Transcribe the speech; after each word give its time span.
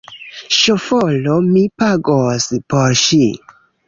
Ŝoforo! 0.59 1.35
Mi 1.49 1.65
pagos 1.81 2.47
por 2.75 2.97
ŝi 3.03 3.21